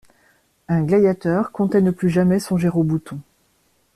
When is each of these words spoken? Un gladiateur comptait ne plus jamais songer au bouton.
Un 0.67 0.81
gladiateur 0.81 1.51
comptait 1.51 1.79
ne 1.83 1.91
plus 1.91 2.09
jamais 2.09 2.39
songer 2.39 2.69
au 2.69 2.81
bouton. 2.81 3.19